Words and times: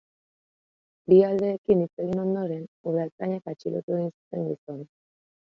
Bi 1.11 1.19
aldeekin 1.27 1.83
hitz 1.83 2.03
egin 2.05 2.23
ondoren, 2.23 2.65
udaltzainek 2.93 3.55
atxilotu 3.55 3.97
egin 3.99 4.11
zuten 4.17 4.49
gizona. 4.51 4.91